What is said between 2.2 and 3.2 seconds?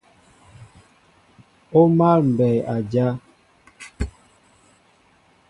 mbɛy a dyá.